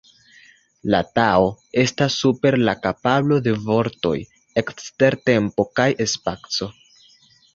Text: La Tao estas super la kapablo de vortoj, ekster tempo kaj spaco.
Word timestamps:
La 0.93 1.01
Tao 1.17 1.49
estas 1.81 2.15
super 2.21 2.55
la 2.61 2.73
kapablo 2.87 3.37
de 3.49 3.53
vortoj, 3.67 4.15
ekster 4.63 5.19
tempo 5.31 5.67
kaj 5.81 5.89
spaco. 6.15 6.71